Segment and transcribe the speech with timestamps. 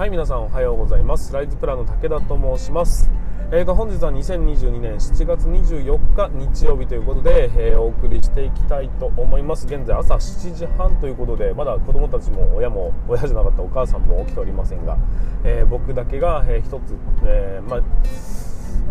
[0.00, 1.30] はい皆さんおはようございます。
[1.30, 3.10] ライズプランの武田と申します。
[3.52, 9.66] えー、と本日は2022年7月24日日曜日ということで、えー、お送りしていきたいと思います。
[9.66, 14.96] 現在朝7時半ということでまだ子供たちも親も親じゃなかったお母さんも起きておりませんが、
[15.44, 17.80] えー、僕だけが、えー、一つ、えまあ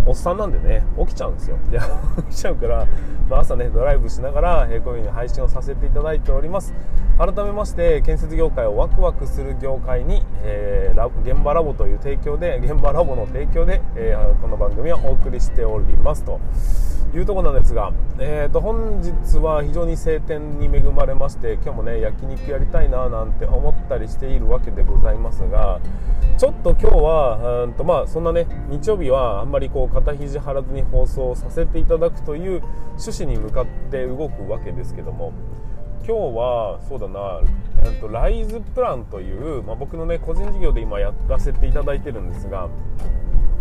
[0.10, 1.58] おっさんなんでね起きちゃうんですよ。
[1.72, 1.84] いや
[2.18, 2.88] 起きちゃうから、
[3.30, 6.74] まあ、朝ねドライブしながら、え、こういう風に配信をさせていただいております。
[7.20, 16.24] 改めまして建設業界をワクワクする業界に、えー、現場ラボという提供で現場ラボの提供で、えー、この番組はお送りしております。
[16.24, 16.40] と
[17.14, 25.80] いうとこなんですが、えーと、本日は非常に晴天に恵まれまして今日もね焼肉やりたいななんて思ったりしているわけでございますが
[26.40, 35.34] ちょっと今日はうんとまあそんなね日曜日はあんまりこう肩肘張らずに放送させていただくという趣旨に向かって動くわけですけども
[36.08, 37.42] 今日はそうだな、
[37.84, 42.70] えっと、ライズプランという、まあ、僕のね個人事業で今やらせていただいてるんですが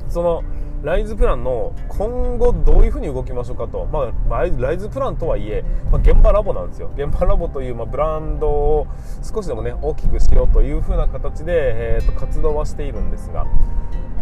[0.09, 0.45] その
[0.83, 6.91] ライズプランの今後どういうふうに動きましょうかと、まあ、ライズプランとはいえ、まあ、現場ラボなんですよ。
[6.97, 8.87] 現場ラボという、まあ、ブランドを
[9.23, 13.47] 少しでもね大きくしようというふうな形で、えー、と活動はしているんですが。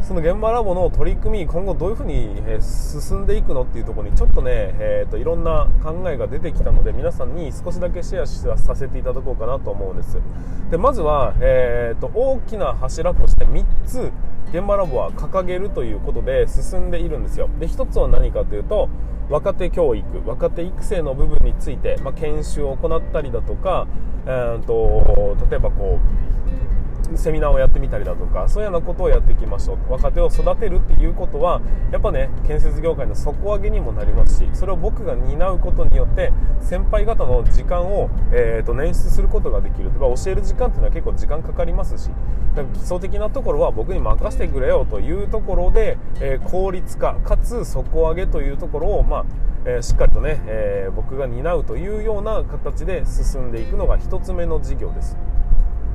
[0.02, 10.18] その現場ラボの取り組み今後どういうふうに進んでいくのっていうところにちょっとね、えー、といろんな考えが出てきたので皆さんに少しだけシェアさせていただこうかなと思うんです。
[10.70, 14.12] でまずは、えー、と大きな柱として3つ
[14.50, 17.48] 現場ラボは掲げるということで進んでいるんですよ。
[17.58, 18.88] で1つは何かというと
[19.28, 23.88] 若手教育若手育成の部分について、まあ、研修を行ったりだとか、
[24.24, 26.26] えーと例えばこう
[27.14, 31.60] セミナーをやってみたりだとかそういうようなことをやっていきましょう若手を育てるっていうことは
[31.92, 42.08] やっぱね建設業界の底上げにもなりますしそれを僕が担うことによって先輩方の時間を、えーと、捻出することができるとか教える時間っていうのは結構時間かかりますし
[42.54, 49.24] だから基礎的なところは僕に任せてくれよというところで、えー、効率化かつ底上げというところをまあ
[49.68, 55.16] えー、しっかりとね、えー、僕が担うというような形で進んでいくのが1つ目の事業です。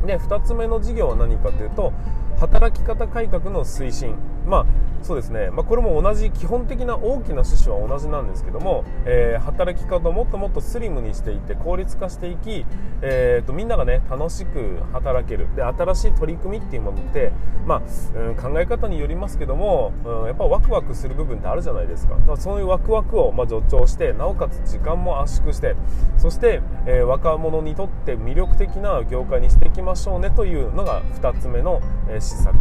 [0.06, 1.94] で2つ目の事業は何かというと
[2.40, 4.16] 働き方改革の推進。
[4.48, 4.66] まあ
[5.04, 12.66] そうですね、まあ、これも同じ基本的な大きな趣旨は同じなんですけども、えー、働き方をもっともっとスリムにしていって効率化していき、
[13.02, 15.48] えーと、みんながね楽しく働ける。
[15.56, 17.32] で新しい取り組みっていうものって、
[17.66, 17.82] まあ
[18.20, 22.16] うん、考え方によりますけども、うん、やっぱワクワクする部分ってあるじゃないですか。
[22.16, 25.76] だからそういうワクワクを、まあ、助長してなおかつ時間も圧縮して
[26.18, 29.91] そして、えー、若者にとって魅力的な業界にしていきます。
[29.92, 32.56] ましょうねというのが2つ目の、え、施策。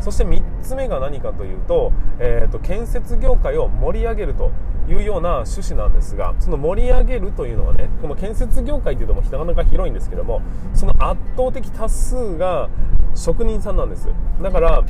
[0.00, 4.52] そして3つ目が何かというと,、えーと、建設業界を盛り上げると
[4.88, 10.42] いうような趣旨なんですがその盛り上げるというのはねこの建設業界というのもなかなか広いんですけども
[10.74, 12.68] その圧倒的多数が
[13.16, 14.08] 職人さんなんです。
[14.40, 14.84] だから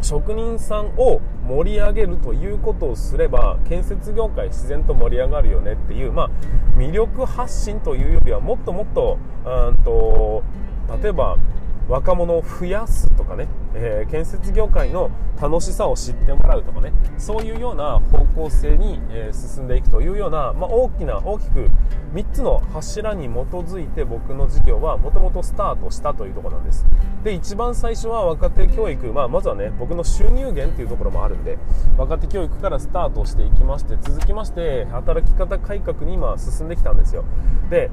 [0.00, 6.30] 職人さんを盛り上げるということをすれば建設業界自然と盛り上がるよねっていう、まあ、
[6.76, 10.44] 魅力発信というよりはもっともっとうんと
[11.02, 11.36] 例えば
[11.88, 15.10] 若者を増やすとかね、えー、建設業界の
[15.40, 21.70] 楽しさを知ってもらうとかねそういうような方向性に、えー、進んでいくというような、まあ、大きな大きく
[22.12, 26.86] 3つの柱に基づいて僕の事業はもともとスタートしたというところなんです。
[27.24, 31.58] で一番最初は若手教育、まあ、まずはね僕の収入源っていうところもあるんで
[31.96, 37.24] 若手教育からスタートしていきまして続きまして働き方改革に今進んできたんですよ。
[37.70, 37.90] で、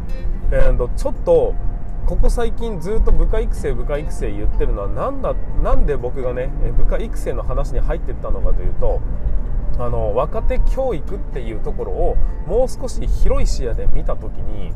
[0.51, 1.55] えー、ちょっと
[2.05, 5.33] ここ最近ずっと部下育成部下育成言ってるのは何だ
[5.63, 9.01] なんで僕がね部下育成の話に入ってったのかというと
[9.79, 12.15] あの若手教育っていうところを
[12.45, 14.71] もう少し広い視野で見た時に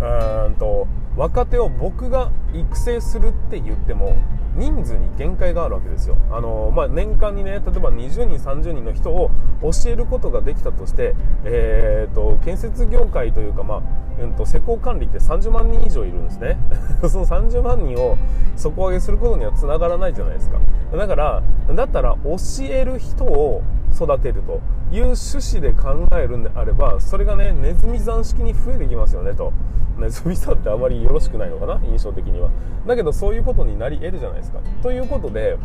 [0.00, 0.86] うんと
[1.16, 4.16] 若手を僕が育成するって言っても
[4.56, 6.16] 人数に限界があるわけですよ。
[6.30, 9.30] あの、まあ、年間にね例えば20人30人の人を
[9.62, 11.14] 教えることができたとして、
[11.44, 13.82] えーと、建設業界というか、まあ
[14.20, 16.58] うんと、施工管理って30万人以上いるんですね。
[17.08, 18.16] その30万人を
[18.56, 20.58] 底上げすることにはつながらないじゃないですか。
[20.96, 21.42] だから
[21.74, 22.36] だったら教
[22.68, 23.62] える人を
[23.94, 24.60] 育てると
[24.90, 29.52] いう趣旨で考えるんであればそれがねネズミ算式に増えてきますよねと。
[29.98, 31.80] ネズミさんってあまりよろしくないのかな？
[31.86, 32.50] 印象的には。
[32.86, 34.60] だけどそういうことになり得るじゃないですか。
[34.82, 35.58] ということで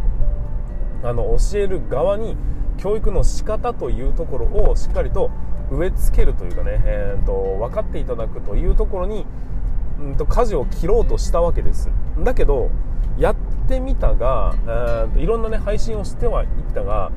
[1.03, 2.35] あの教える側に
[2.77, 5.29] 教育の仕方というところをしっかりと
[5.71, 9.25] 植え付けるというかね、えーと、分かっていただくというところに、
[9.99, 11.89] うんと、舵を切ろうとしたわけです。
[12.19, 12.69] だけど
[13.17, 13.35] やっ
[13.67, 17.11] てみたが、えーと、いろんなね配信をしてはいったが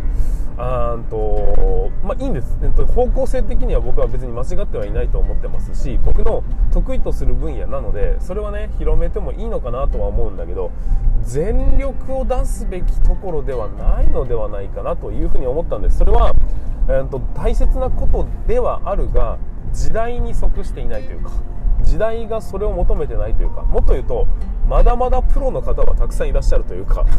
[0.59, 6.43] あとまあいいんです、えっと、方向性的には僕は別に間違ってはいないと思ってますし僕の
[6.73, 10.71] 得意とする分野なのでそれはね広めてもいいのかなとは思うんだけど
[11.23, 15.99] 全力を出すべきところではないのではないかなというふうに思ったんです。
[15.99, 16.33] それは、
[16.89, 19.39] え、っと大切なことではあるが
[19.73, 21.31] 時代に即していないというか
[21.83, 24.27] 時代がそれを求めてないというかもっと言うと
[24.69, 27.05] まだまだプロの方はたくさんいらっしゃるというか。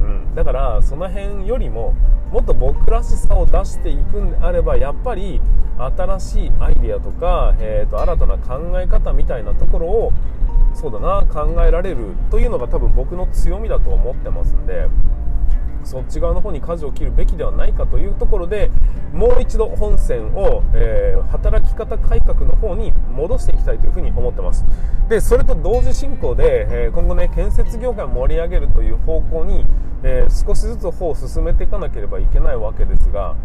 [0.00, 1.94] うん、だからその辺よりも
[2.32, 5.40] もっと僕らしさを出していくんであればやっぱり
[5.78, 10.12] 新しいアイデアとか、えーと、新たな考え方みたいなところを
[10.74, 11.98] そうだな考えられる
[12.30, 14.88] というのが多分僕の強みだと思ってますんで。
[15.84, 18.70] そっち側の方に舵を切るべきではないかというところで
[19.12, 24.64] もう一度本線を、えー、働き方改革の方に戻していきたいというふうに思ってます。
[25.08, 29.66] でそれと同時進行で、えー、今後ね建設業界を盛り上げるという方向に、
[30.02, 33.36] えー、少しずつ歩を進めていかなければいけないわけですが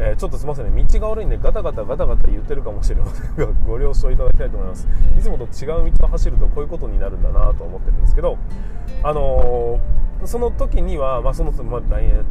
[0.00, 4.88] え、ちょっとすみませんね道が悪いんでガタガタガタガタ言ってるかもしれませんが ご了承いただきたいと思います。
[5.18, 8.38] いつもと違う道を走るとこういうことになるんだなと思ってるんですけど
[9.02, 12.24] あのー、その時には、まあ、その、まあ、来年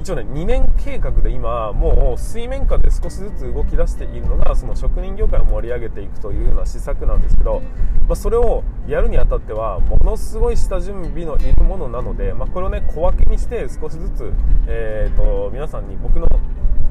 [0.00, 7.62] 一応ね2年計画で今もう水面下で少しずつ動き出しているのがその職人業界を盛り上げていくというような施策なんですけど、
[8.08, 14.32] まあ、それをやるにあたってはものすごい下準備のいるものなので、まあ、これをね小分けにして少しずつ、
[14.66, 16.26] えーと皆さんに僕の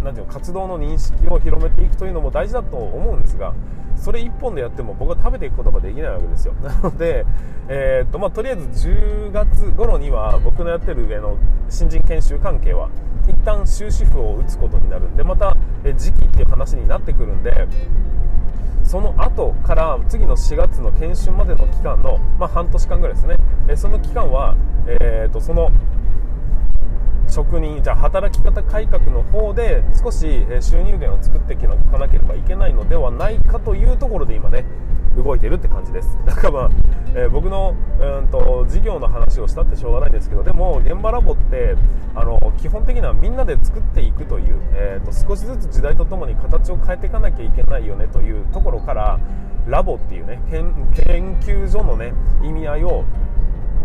[0.03, 3.53] なんていうの活動の認識を広めていくというのも大事だと思うんですが
[3.95, 6.53] それ1本でやっても僕は食べていくことができないわけですよ。
[6.63, 7.25] なので、
[7.68, 11.38] えー、っとまあ、とりあえず10月頃には僕のやってる上の
[11.69, 12.89] 新人研修関係は
[13.27, 15.56] 一旦終止符を打つことになるんでまた
[15.95, 17.68] 時期っていう話になってくるんで
[18.83, 23.38] その後から次の4月の研修までの期間の、まあ、半年間ぐらいですね、
[23.68, 24.56] えその期間は、
[24.88, 25.71] えー、とその
[27.31, 31.68] 職人じゃあ働き方改革の方で少し収入源を作っていか
[31.98, 34.66] なければいけないのではないかというところで今ね
[35.16, 36.18] 動いてるって感じです。
[36.25, 36.69] だからまあ、
[37.16, 41.75] えー、僕のうんと事業の話をしたってしょうがないんですけどでも現場ラボって
[42.16, 49.19] あの基本的にはみんなで作っていくという、えーと、少しずつ時代とともに形を変えていかなきゃいけないよねというところから
[49.68, 50.74] ラボっていうね研
[51.39, 52.13] 究所のね
[52.44, 53.06] 意味合いを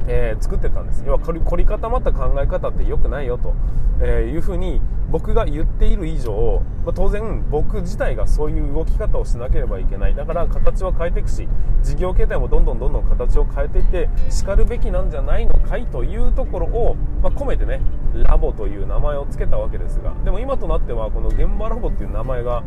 [0.09, 1.03] えー、作ってたんです。
[1.07, 3.55] 要は凝り固まった考え方って良くないよと、
[4.01, 4.81] えー、いうふうに
[5.11, 10.15] 僕が言っている以上、まあ、当然僕自体がそういう動き方をしなければいけない。
[10.15, 11.49] だから形は変えていくし
[11.83, 17.81] 事業形態もどんどんどんどん形を変えていってしかるべきなんじゃないのかいというところを、まあ、込めてね
[18.25, 22.63] ラボという名前を付けたわけですがでも今となってはこの現場ラボっていう名前が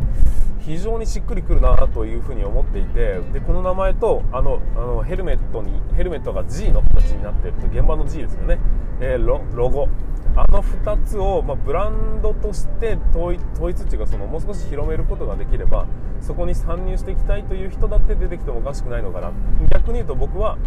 [0.60, 8.60] 非常にしっくりくるなというふうに思っていてでこの名前とあのあのヘルメットにヘルメットが G の形になっていると現場の G ですよね、
[9.00, 9.88] えー、ロロゴ。
[10.36, 15.88] あの2つを、まあ、ブランドとして統一統一っていうかそのもう少し広めることができれば
[16.22, 19.31] そこに参入していきたいという人だって出てきてもおかしくないのかな。
[19.72, 20.57] 逆に言うと僕は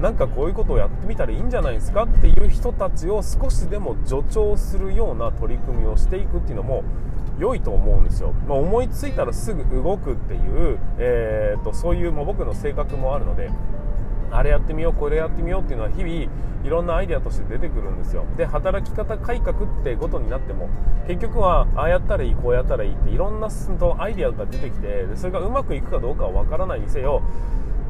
[0.00, 6.84] なんかこういうことをやってみたらいいんじゃないですかっていう人たちを少しでも助長するような取り組みをしていくっていうのも
[7.38, 13.50] 良いと思うんですよ、まあ、思いついたらすぐ動くっていう、えーと、そういう、まあ、僕の性格もあるので
[14.30, 16.30] あれやってみようこれやってみようっていうのは日々
[16.64, 18.26] いろんなアイデアとして出てくるんですよ。
[18.36, 20.68] で働き方改革ってことになっても
[21.06, 23.48] 結局はああやったらいいこうやったらいいっていろんな
[23.98, 27.22] アイデアが出てきてそれがうまくいくかどうかは分からないにせよ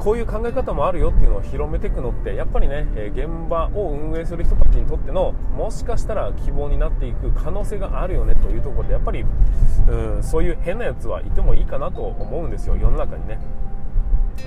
[0.01, 9.27] こういう考え方もあるよっていうのを広めていくのってやっぱりね、え現場を運営する人たちにとってのもしかしたら希望になっていく可能性があるよねというところでやっぱり
[9.89, 13.39] うんそういう変なやつはいてもいいかなと思うんですよ世の中にね。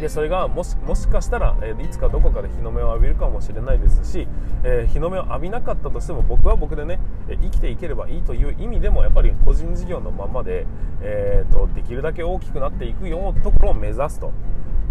[0.01, 4.27] でそれがもしもしかしたら、えー、いつかどこかで日の目を浴びるかもしれないですし、
[4.63, 10.65] えー、日の目を浴びなかったとしても僕は僕でね、生きていければいいという意味でもやっぱり個人事業のままで、
[11.01, 14.31] えー、とできるだけ大きくなっていくようなところを目指すと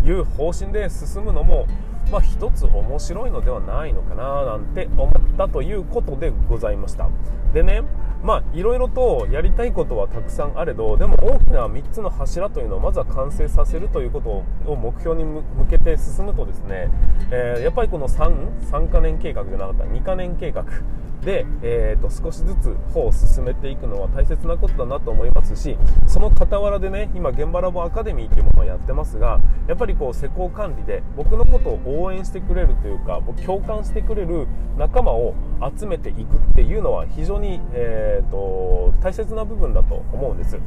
[0.04, 1.66] いう方針で進むのも、
[2.10, 7.08] まあ、一つ面白いのではないのかななんて思ったということでございました。
[7.52, 7.82] でね
[8.22, 16.88] まあいろいろとやりたいことはたくさんあれどでも大きな3つの柱というのをまずは完成させるということを目標に向けて進むとですね、
[17.30, 20.64] えー、やっぱりこの 3, 3カ年計画じゃなかった2カ年計画
[21.24, 35.34] で、えーと、少しずつ歩を進めていくのは大切なことだなと思いますしその傍らでね今現場ラボアカデミーというものをやってますがやっぱりこう施工管理で僕のことを応援してくれるというか共感してくれる仲間を
[35.78, 40.58] 集めていくっていうのは非常に、ええーと、大切な部分だと思うんです、う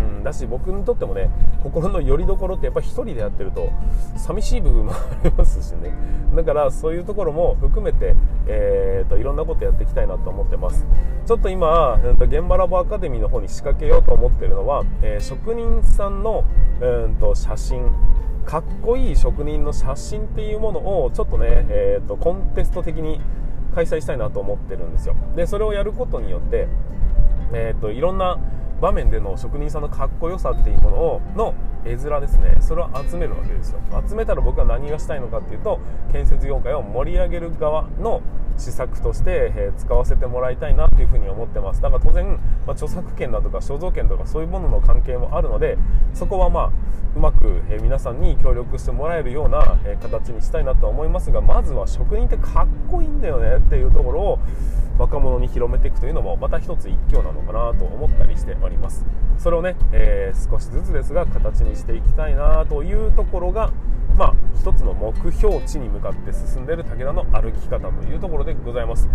[0.00, 1.30] ん、だし僕にとってもね
[1.62, 3.70] 心の拠り所ってやっぱり1人でやってると
[4.16, 5.92] 寂しい部分もありますしね。
[6.34, 8.14] だからそういうところも含めて、
[8.46, 10.86] えーと、いろんなことやっていきたいなと思ってます。
[11.26, 16.44] ちょっと今現場ラボアカデミーの方に仕掛けようと思ってるのは、えー、職人さんの、
[16.80, 17.92] うんと写真。
[18.44, 23.18] かっこいい職人の写真っていうものをちょっとね、えーと、コンテスト的に
[23.74, 25.14] 開催したいなと思ってるんですよ。
[25.36, 26.68] でそれをやることによって、
[27.52, 28.38] えーと、いろんな
[28.84, 31.54] 場面での職人さんのかっこよさっていうものをの
[31.86, 32.58] 絵面ですね。
[32.60, 33.80] それを集めるわけですよ。
[34.06, 35.80] 集めたら僕は何がしたいのかっていうと
[36.12, 38.20] 建設業界を盛り上げる側の
[38.58, 41.80] 施策として、え、使わせてもらいたいなというふに思ってます。
[41.80, 45.78] だから当然、まあ、著作権だとか肖像権とかそういうものの関係もあるので
[46.12, 46.70] そこはまあ
[47.16, 54.38] うまく、え、皆さんに協力してもらえるような、え、形にしたいなと思いますがまずは職人ってかっこいいんだよねっていうところを
[54.98, 59.04] 若者に広めていくというのもまた一つ一興なのかなと思ったりしております。
[59.38, 63.72] それをね、えー、少しずつですが形にしていきたいなというところが
[64.16, 69.08] まあ一つの目標値に向かって進んでいる武田の歩き方というところでございます。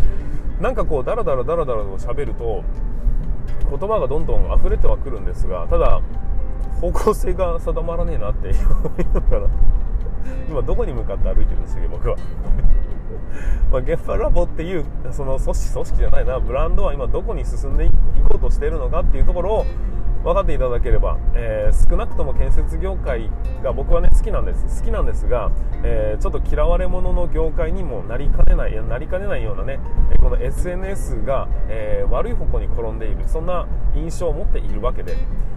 [0.59, 2.63] なんかこうダラダラダラダラと喋ると
[3.69, 6.01] 言葉がどんどん溢れてはくるんですがただ
[6.81, 8.55] 方向性が定まらねえなって思
[8.99, 9.47] いながら
[10.47, 12.15] 今どこに向かって歩いてるんですよ僕は。
[13.71, 16.39] まあ、現場ラボっていうその組織組織じゃないな。
[16.39, 17.89] ブランドは今どこに進んでい
[18.27, 19.65] こうとしているのかっていうところを
[20.23, 23.29] 分かっていただければ、えー、少なくとも建設業界
[23.63, 24.79] が僕はね好きなんです。
[24.81, 25.51] 好きなんですが、
[25.83, 29.79] えー、ちょっと嫌われ者の業界にもなりかねないなりかねないようなね
[30.19, 33.27] この SNS が、えー、悪い方向に転んでいる。
[33.27, 35.15] そんな印象を持っているわけで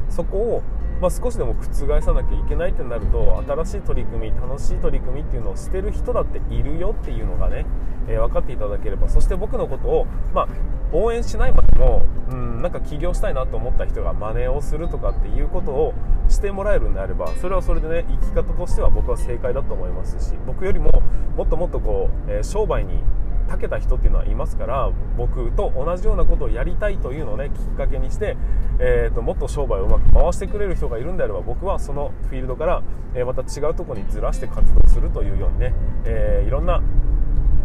[0.09, 0.63] そこを
[1.03, 7.67] まあ、少しでも覆さなきゃいけないってなると新しい取り組み楽しい取り組みっていうのをしてる人だっているよっていうのがね、
[8.07, 10.49] えー、分かっていただければそして僕のことを、まあ、
[10.93, 15.93] 応援しないまでも、うん、なんか起業したいなと思った人が真似をするとかっていうことを
[16.29, 21.03] してもらえるんであればそれはそれでね生き方としては僕は正解だと思いますし僕よりも
[21.37, 23.03] もっともっとこう、えー、商売に
[23.49, 28.37] 長けた人っていうのはいますから僕と同じようなことをやりたいというのをねきっかけにして、
[28.79, 32.83] えーと、もっと商売をうまく回してくれる人がいるんであれば僕はそのフィールドから、
[33.15, 36.83] え、また違うとこにずらして活動するというようにね、えー、いろんな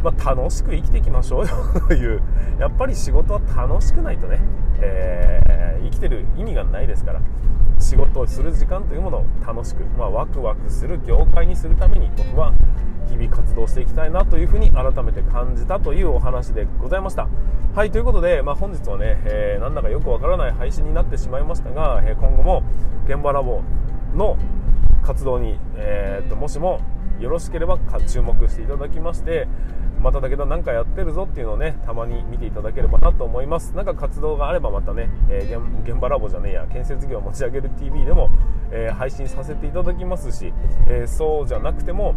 [0.07, 1.45] まあ、楽しく生きていきましょう。
[1.45, 1.53] よ
[1.89, 2.21] という
[2.59, 4.39] やっぱり仕事は楽しくないとね、
[4.79, 7.19] えー、生きてる意味がないですから。
[7.79, 12.51] 仕事をする時間というものを楽しく、まあ、ワクワクする業界にするために僕は
[13.07, 17.27] 日々活動していきたいなというふうに改めて感じたというお話でございました。
[17.75, 22.63] はいということで、まあ、本日はね、えー、なんだかよくわからない配信になってしまいましたが、えー、今後も
[23.05, 23.61] 現場ラボ
[24.15, 24.37] の
[25.03, 26.79] 活動に、えー、っともしも
[27.19, 29.47] よろしければ注目していただきまして
[30.01, 33.75] まただけど何かやってるぞっていうのをねたまに見ていただければなと思います。
[33.75, 38.29] なんか活動があればまたね、えー、現場ラボじゃねえや建設業を持ち上げる TV でも、
[38.71, 40.53] えー、配信させていただきますし、
[40.87, 42.15] えー、そうじゃなくても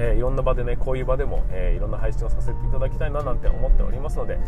[0.00, 4.38] えー、いろんな場でねこういう場でも、えー、いろんな配信をさせていただきたいななんて思っておりますので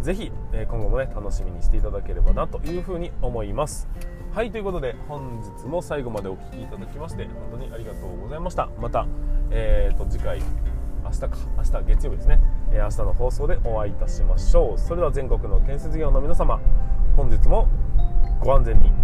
[0.00, 3.88] ぜひ、え今後もね楽しみにしていただければなというふうに思います。
[4.34, 8.68] はいということで本日も最後までお聴きいただきまして本当にありがとうございました。
[8.78, 9.06] また、
[9.50, 10.42] えーと、次回
[11.04, 12.40] 明日か明日月曜日ですね、
[12.72, 14.78] え明日の放送でお会いいたしましょう。
[14.78, 16.60] それでは全国の建設業の皆様
[17.16, 17.68] 本日も
[18.40, 19.03] ご安全に。